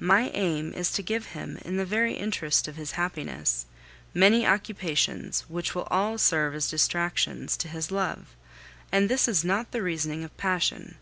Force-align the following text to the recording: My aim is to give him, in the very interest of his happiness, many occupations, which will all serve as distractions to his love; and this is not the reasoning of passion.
My 0.00 0.30
aim 0.30 0.72
is 0.74 0.90
to 0.94 1.00
give 1.00 1.26
him, 1.26 1.56
in 1.64 1.76
the 1.76 1.84
very 1.84 2.14
interest 2.14 2.66
of 2.66 2.74
his 2.74 2.90
happiness, 2.98 3.66
many 4.12 4.44
occupations, 4.44 5.42
which 5.42 5.76
will 5.76 5.86
all 5.92 6.18
serve 6.18 6.56
as 6.56 6.68
distractions 6.68 7.56
to 7.58 7.68
his 7.68 7.92
love; 7.92 8.34
and 8.90 9.08
this 9.08 9.28
is 9.28 9.44
not 9.44 9.70
the 9.70 9.80
reasoning 9.80 10.24
of 10.24 10.36
passion. 10.36 10.96